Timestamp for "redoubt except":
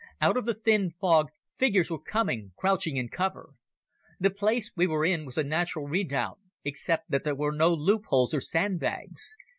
5.85-7.11